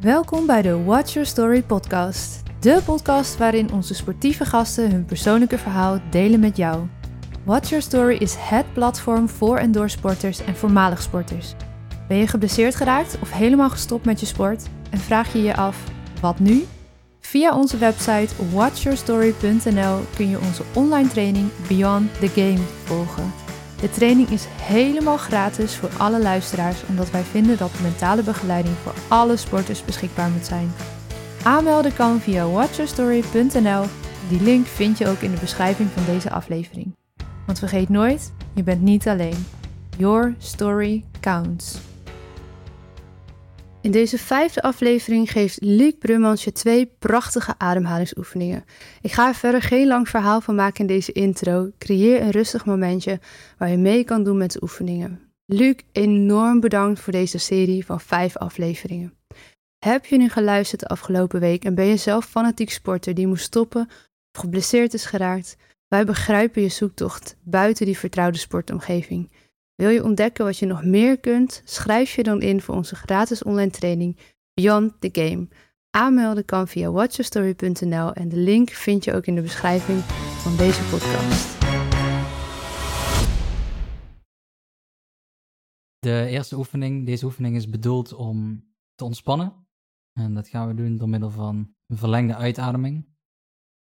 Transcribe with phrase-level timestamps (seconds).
[0.00, 2.42] Welkom bij de Watch Your Story podcast.
[2.60, 6.86] De podcast waarin onze sportieve gasten hun persoonlijke verhaal delen met jou.
[7.44, 11.54] Watch Your Story is het platform voor en door sporters en voormalig sporters.
[12.08, 15.84] Ben je geblesseerd geraakt of helemaal gestopt met je sport en vraag je je af,
[16.20, 16.64] wat nu?
[17.20, 23.47] Via onze website watchyourstory.nl kun je onze online training Beyond the Game volgen.
[23.80, 28.94] De training is helemaal gratis voor alle luisteraars, omdat wij vinden dat mentale begeleiding voor
[29.08, 30.72] alle sporters beschikbaar moet zijn.
[31.42, 33.84] Aanmelden kan via watchyourstory.nl.
[34.28, 36.94] Die link vind je ook in de beschrijving van deze aflevering.
[37.46, 39.46] Want vergeet nooit, je bent niet alleen.
[39.96, 41.87] Your story counts.
[43.80, 48.64] In deze vijfde aflevering geeft Luc Brummans je twee prachtige ademhalingsoefeningen.
[49.02, 51.70] Ik ga er verder geen lang verhaal van maken in deze intro.
[51.78, 53.20] Creëer een rustig momentje
[53.58, 55.20] waar je mee kan doen met de oefeningen.
[55.44, 59.14] Luc, enorm bedankt voor deze serie van vijf afleveringen.
[59.84, 63.44] Heb je nu geluisterd de afgelopen week en ben je zelf fanatiek sporter die moest
[63.44, 63.88] stoppen
[64.32, 65.56] of geblesseerd is geraakt?
[65.88, 69.30] Wij begrijpen je zoektocht buiten die vertrouwde sportomgeving.
[69.82, 71.62] Wil je ontdekken wat je nog meer kunt?
[71.64, 74.18] Schrijf je dan in voor onze gratis online training
[74.54, 75.48] Beyond the Game.
[75.90, 79.98] Aanmelden kan via watchyourstory.nl en de link vind je ook in de beschrijving
[80.42, 81.60] van deze podcast.
[85.98, 89.66] De eerste oefening, deze oefening is bedoeld om te ontspannen.
[90.12, 93.08] En dat gaan we doen door middel van een verlengde uitademing.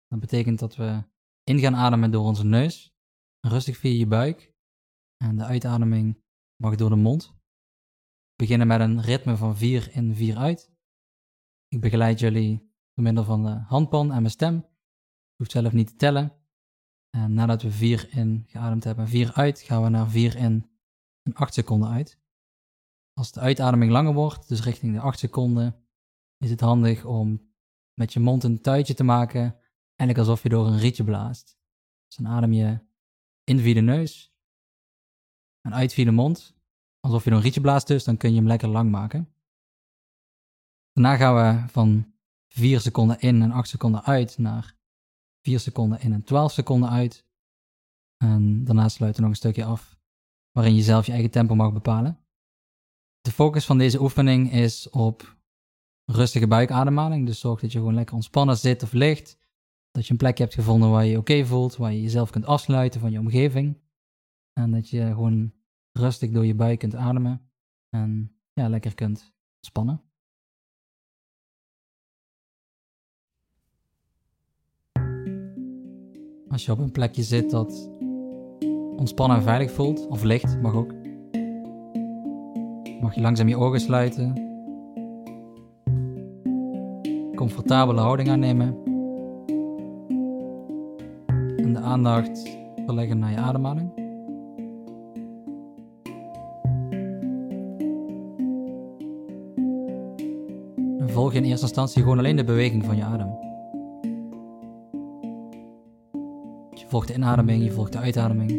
[0.07, 1.03] Dat betekent dat we
[1.43, 2.95] in gaan ademen door onze neus,
[3.39, 4.55] rustig via je buik
[5.17, 6.23] en de uitademing
[6.61, 7.35] mag door de mond.
[8.35, 10.71] Beginnen met een ritme van 4 in, 4 uit.
[11.67, 12.57] Ik begeleid jullie
[12.93, 14.55] door middel van de handpan en mijn stem.
[14.55, 16.31] Je hoeft zelf niet te tellen.
[17.09, 20.69] En nadat we 4 in geademd hebben en 4 uit, gaan we naar 4 in
[21.21, 22.19] en 8 seconden uit.
[23.13, 25.87] Als de uitademing langer wordt, dus richting de 8 seconden,
[26.37, 27.51] is het handig om
[27.93, 29.59] met je mond een tuitje te maken,
[29.95, 31.57] eigenlijk alsof je door een rietje blaast.
[32.07, 32.79] Dus dan adem je
[33.43, 34.36] in via de neus
[35.67, 36.55] en uit via de mond,
[36.99, 39.29] alsof je een rietje blaast dus, dan kun je hem lekker lang maken.
[40.93, 42.13] Daarna gaan we van
[42.47, 44.75] 4 seconden in en 8 seconden uit naar
[45.41, 47.25] 4 seconden in en 12 seconden uit.
[48.17, 49.99] En daarna sluiten we nog een stukje af
[50.51, 52.19] waarin je zelf je eigen tempo mag bepalen.
[53.21, 55.37] De focus van deze oefening is op
[56.05, 57.25] rustige buikademhaling.
[57.25, 59.37] Dus zorg dat je gewoon lekker ontspannen zit of ligt.
[59.91, 62.45] Dat je een plekje hebt gevonden waar je je oké voelt, waar je jezelf kunt
[62.45, 63.77] afsluiten van je omgeving.
[64.57, 65.51] En dat je gewoon
[65.91, 67.49] rustig door je buik kunt ademen
[67.89, 70.01] en ja, lekker kunt ontspannen.
[76.49, 77.91] Als je op een plekje zit dat
[78.95, 80.93] ontspannen en veilig voelt, of licht, mag ook,
[83.01, 84.33] mag je langzaam je ogen sluiten,
[87.35, 88.83] comfortabele houding aannemen
[91.57, 94.06] en de aandacht verleggen naar je ademhaling.
[101.09, 103.37] Volg in eerste instantie gewoon alleen de beweging van je adem.
[106.73, 108.51] Je volgt de inademing, je volgt de uitademing.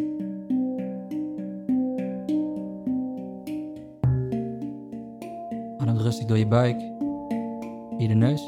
[5.77, 6.79] Adem rustig door je buik,
[7.97, 8.47] via de neus.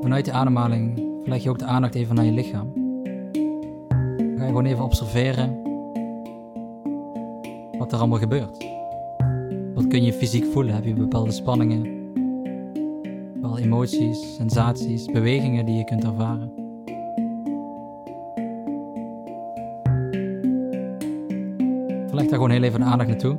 [0.00, 1.03] Vanuit de ademhaling
[1.34, 2.72] leg je ook de aandacht even naar je lichaam.
[4.16, 5.62] Dan ga je gewoon even observeren
[7.78, 8.66] wat er allemaal gebeurt.
[9.74, 10.74] Wat kun je fysiek voelen?
[10.74, 12.12] Heb je bepaalde spanningen,
[13.34, 16.52] bepaalde emoties, sensaties, bewegingen die je kunt ervaren?
[22.06, 23.34] Verleg daar gewoon heel even de aandacht naartoe.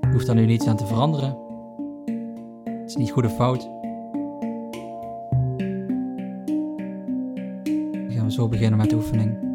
[0.00, 1.36] Je hoeft daar nu niets aan te veranderen.
[2.64, 3.73] Het is niet goed of fout.
[8.34, 9.53] Zo beginnen met de oefening.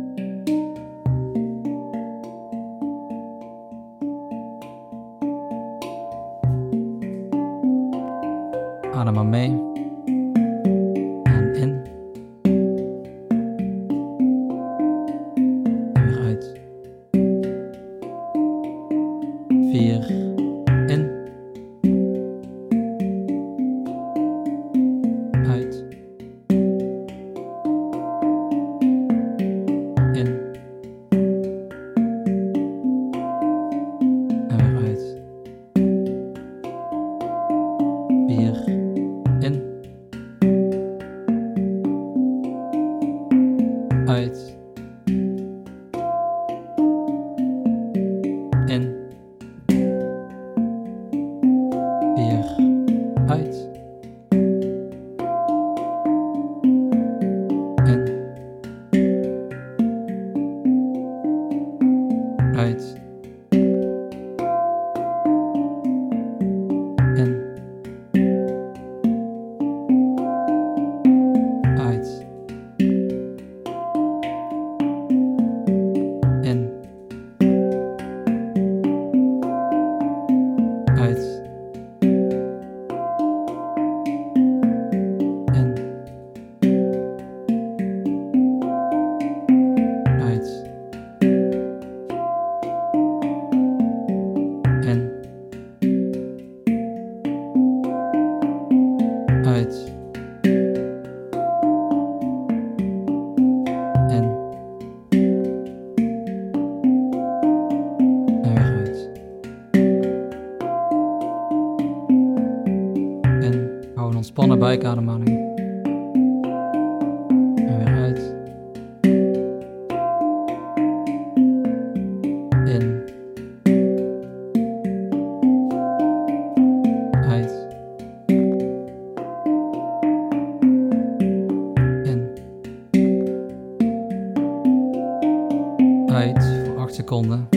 [136.19, 137.47] snelheid voor 8 seconden.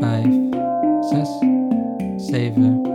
[0.00, 0.26] 5,
[1.00, 1.28] 6,
[2.16, 2.93] 7.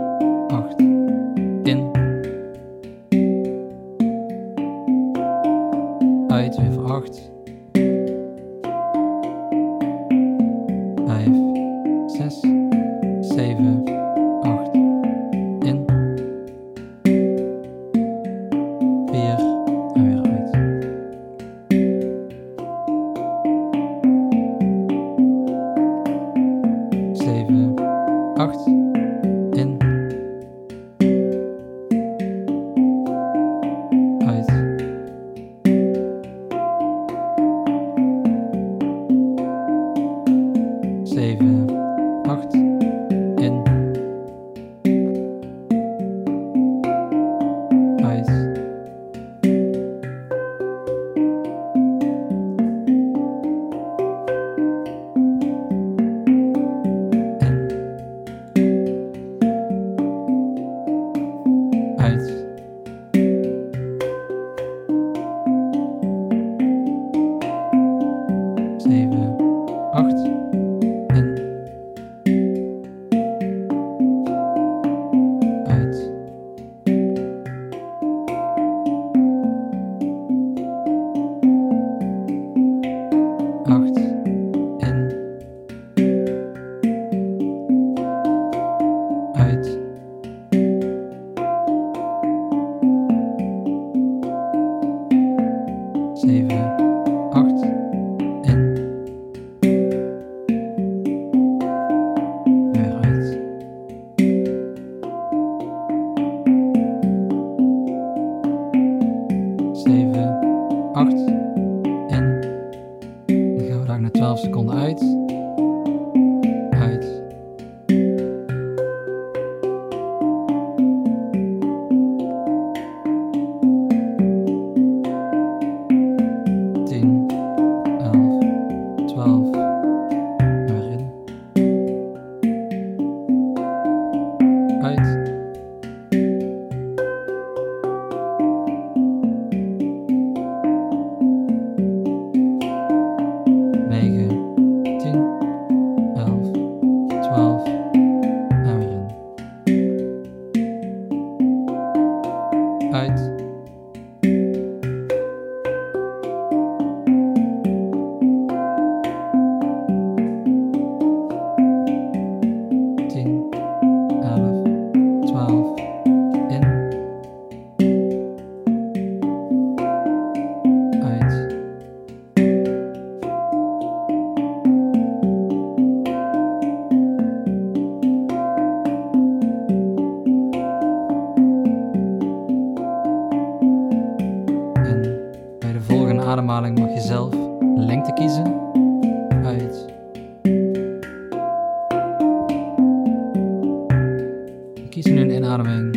[195.00, 195.94] Is nu een inademing.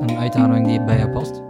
[0.00, 1.45] Een uitademing die bij jou past.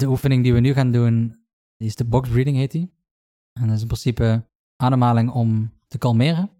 [0.00, 1.44] De oefening die we nu gaan doen,
[1.76, 2.92] is de box breathing heet die.
[3.52, 6.50] En dat is in principe ademhaling om te kalmeren,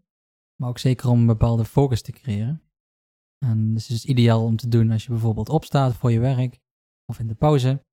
[0.57, 2.63] maar ook zeker om een bepaalde focus te creëren.
[3.45, 6.61] En dus het is ideaal om te doen als je bijvoorbeeld opstaat voor je werk
[7.05, 7.85] of in de pauze.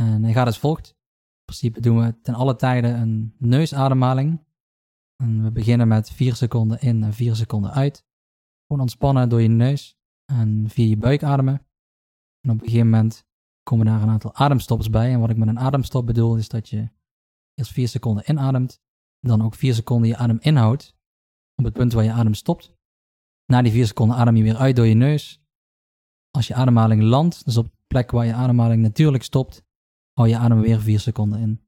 [0.00, 0.88] En hij gaat als volgt.
[0.88, 4.44] In principe doen we ten alle tijden een neusademhaling.
[5.22, 8.06] En we beginnen met 4 seconden in en 4 seconden uit.
[8.66, 9.98] Gewoon ontspannen door je neus
[10.32, 11.66] en via je buik ademen.
[12.40, 13.24] En op een gegeven moment
[13.66, 15.12] komen daar een aantal ademstops bij.
[15.12, 16.90] En wat ik met een ademstop bedoel, is dat je
[17.54, 18.80] eerst 4 seconden inademt,
[19.20, 20.94] dan ook 4 seconden je adem inhoudt,
[21.54, 22.74] op het punt waar je adem stopt.
[23.52, 25.40] Na die 4 seconden adem je weer uit door je neus.
[26.30, 29.64] Als je ademhaling landt, dus op de plek waar je ademhaling natuurlijk stopt,
[30.12, 31.60] hou je adem weer 4 seconden in.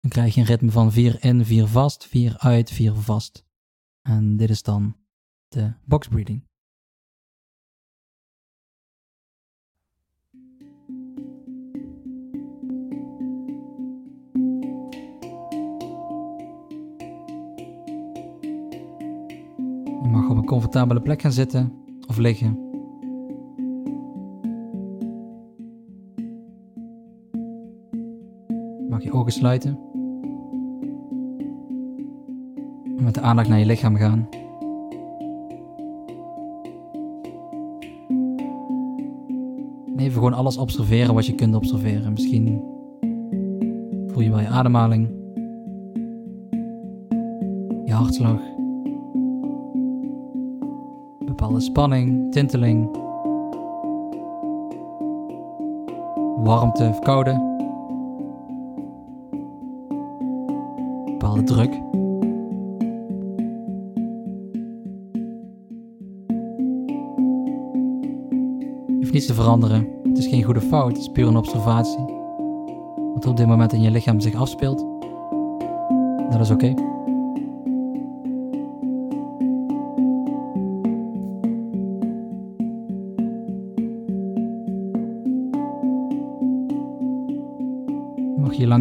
[0.00, 3.44] Dan krijg je een ritme van 4 in, 4 vast, 4 uit, 4 vast.
[4.08, 4.96] En dit is dan
[5.48, 6.46] de box breathing.
[20.48, 21.72] Comfortabele plek gaan zitten
[22.06, 22.58] of liggen.
[28.88, 29.78] Mag je ogen sluiten.
[32.96, 34.28] En met de aandacht naar je lichaam gaan.
[39.86, 42.12] En even gewoon alles observeren wat je kunt observeren.
[42.12, 42.62] Misschien
[44.06, 45.08] voel je wel je ademhaling,
[47.84, 48.47] je hartslag
[51.38, 52.90] bepaalde spanning, tinteling,
[56.42, 57.32] warmte of koude,
[61.04, 61.72] bepaalde druk.
[68.96, 69.88] Hoeft niets te veranderen.
[70.02, 72.04] Het is geen goede fout, het is puur een observatie.
[73.14, 74.86] Wat op dit moment in je lichaam zich afspeelt.
[76.30, 76.87] Dat is oké.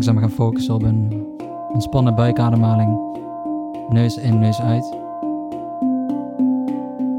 [0.08, 1.26] Langzaam gaan focussen op een
[1.74, 3.00] ontspannen buikademhaling.
[3.90, 4.92] Neus in, neus uit.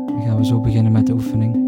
[0.06, 1.67] Dan gaan we zo beginnen met de oefening.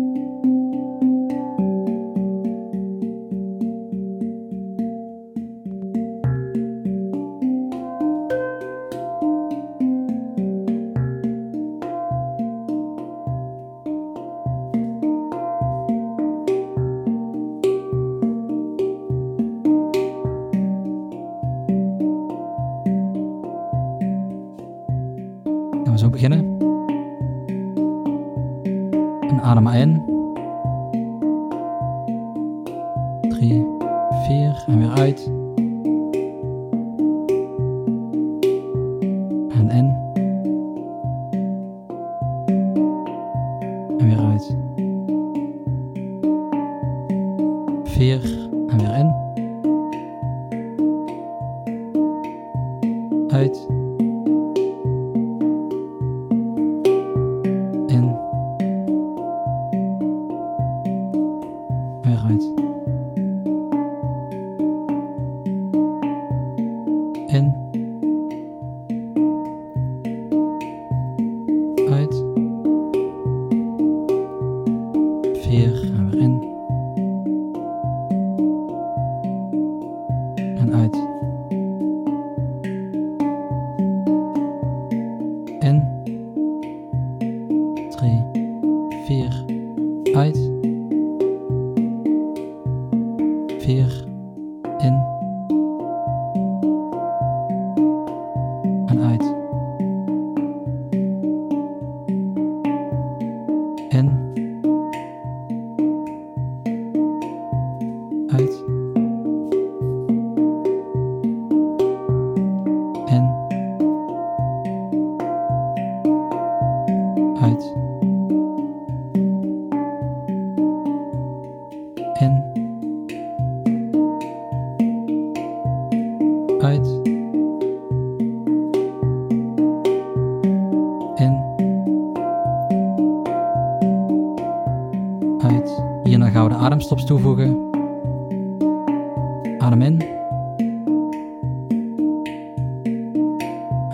[44.01, 44.57] En weer uit.
[47.85, 49.19] Vier en weer in.
[53.31, 53.80] Uit.
[93.71, 93.87] Vier.
[94.81, 95.20] In.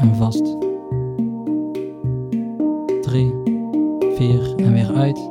[0.07, 0.57] En vast.
[3.03, 3.35] 3,
[4.14, 5.31] 4 en weer uit.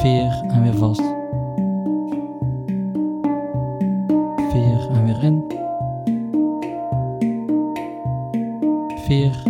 [0.00, 1.02] 4 en weer vast.
[4.50, 5.44] 4 en weer in.
[8.96, 9.42] 4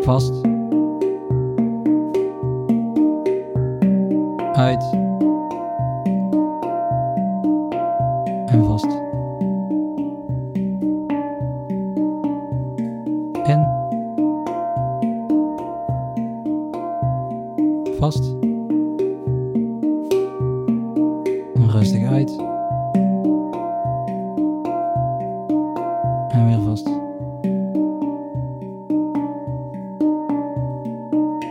[0.00, 0.43] vast.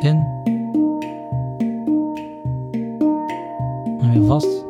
[0.03, 0.27] in.
[3.99, 4.65] En weer vast.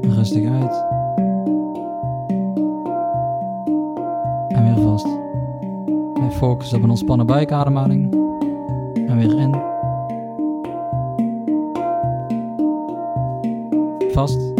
[0.00, 0.84] Rustig uit.
[4.48, 5.06] En weer vast.
[6.14, 8.12] En focussen op een ontspannen buikademhaling.
[8.94, 9.60] En weer in.
[14.12, 14.50] Vast.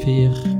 [0.00, 0.59] vier.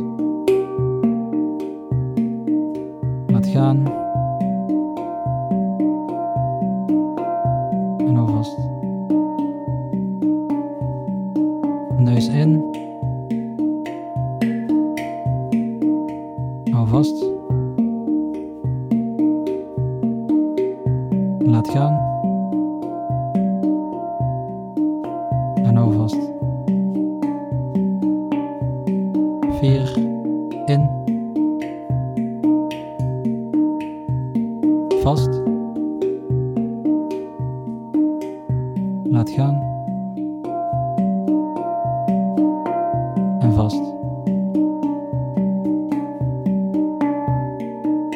[43.61, 43.75] Vast.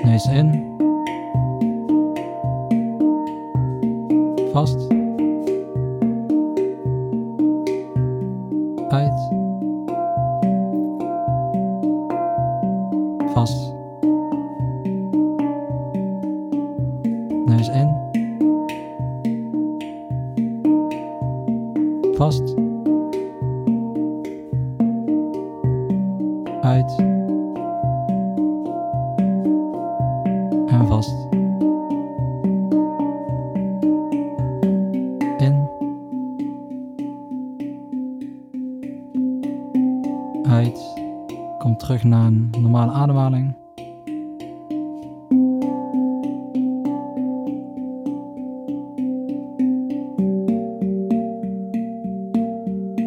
[0.03, 0.47] Neus in.
[4.53, 5.04] Vast.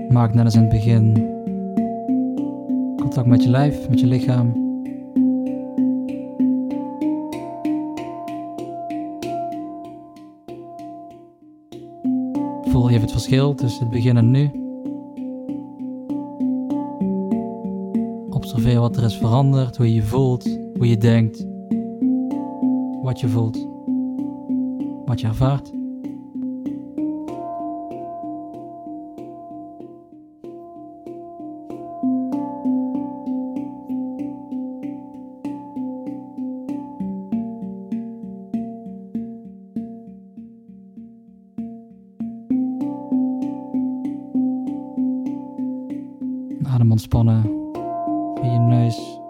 [0.09, 1.37] Maak net als in het begin
[2.97, 4.53] contact met je lijf, met je lichaam.
[12.62, 14.67] Voel even het verschil tussen het begin en nu.
[18.76, 21.46] wat er is veranderd, hoe je je voelt, hoe je denkt,
[23.02, 23.68] wat je voelt,
[25.04, 25.76] wat je ervaart.
[46.62, 47.58] adem ontspannen
[48.42, 49.20] je neus,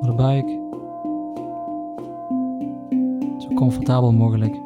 [0.00, 0.48] voor de buik.
[3.38, 4.63] Zo comfortabel mogelijk.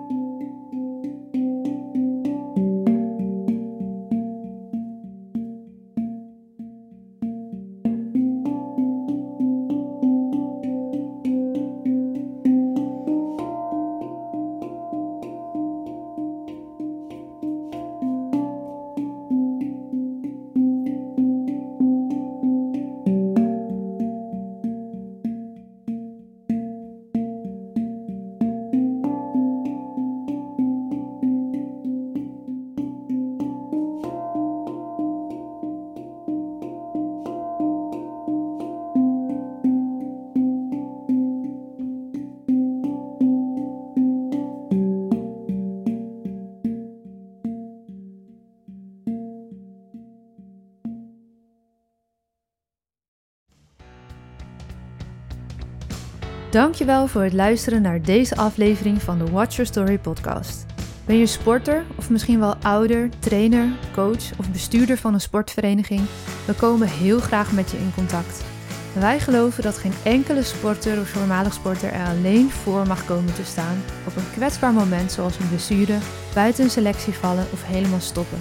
[56.59, 60.66] Dankjewel voor het luisteren naar deze aflevering van de Watch Your Story podcast.
[61.07, 66.01] Ben je sporter of misschien wel ouder, trainer, coach of bestuurder van een sportvereniging?
[66.47, 68.44] We komen heel graag met je in contact.
[68.92, 73.44] Wij geloven dat geen enkele sporter of voormalig sporter er alleen voor mag komen te
[73.44, 75.99] staan op een kwetsbaar moment zoals een blessure,
[76.35, 78.38] buiten een selectie vallen of helemaal stoppen.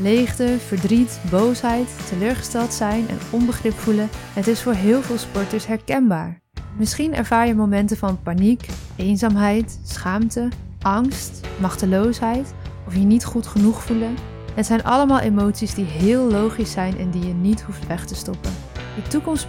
[0.00, 6.46] Leegte, verdriet, boosheid, teleurgesteld zijn en onbegrip voelen, het is voor heel veel sporters herkenbaar.
[6.78, 10.48] Misschien ervaar je momenten van paniek, eenzaamheid, schaamte,
[10.82, 12.54] angst, machteloosheid
[12.86, 14.14] of je niet goed genoeg voelen.
[14.54, 18.14] Het zijn allemaal emoties die heel logisch zijn en die je niet hoeft weg te
[18.14, 18.50] stoppen.
[18.94, 19.48] De toekomst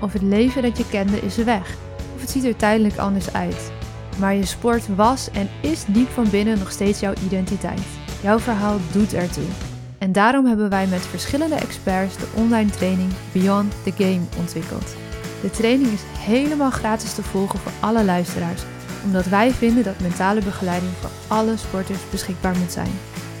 [0.00, 1.76] of het leven dat je kende is weg,
[2.14, 3.72] of het ziet er tijdelijk anders uit.
[4.18, 7.86] Maar je sport was en is diep van binnen nog steeds jouw identiteit.
[8.22, 9.48] Jouw verhaal doet ertoe.
[9.98, 15.07] En daarom hebben wij met verschillende experts de online training Beyond the Game ontwikkeld.
[15.42, 18.62] De training is helemaal gratis te volgen voor alle luisteraars,
[19.04, 22.90] omdat wij vinden dat mentale begeleiding voor alle sporters beschikbaar moet zijn.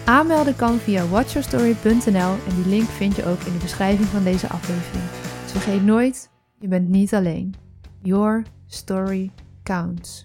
[0.04, 4.48] Aanmelden kan via watchyourstory.nl en die link vind je ook in de beschrijving van deze
[4.48, 5.04] aflevering.
[5.42, 7.54] Dus vergeet nooit, je bent niet alleen.
[8.02, 9.30] Your story
[9.62, 10.24] counts.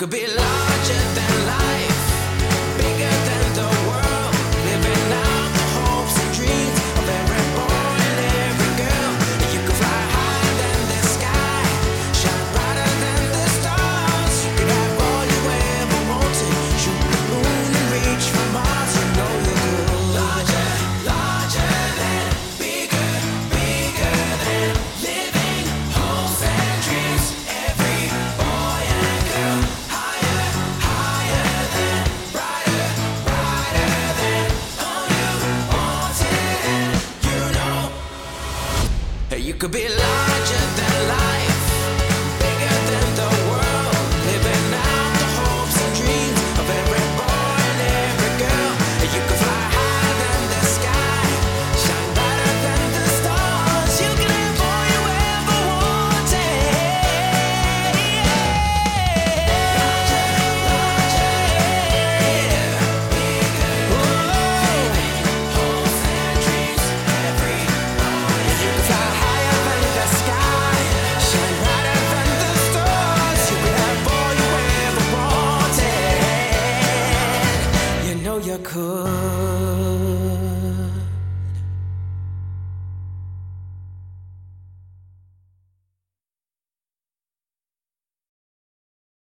[0.00, 0.39] Could be
[39.38, 41.60] You could be larger than life,
[42.40, 43.39] bigger than the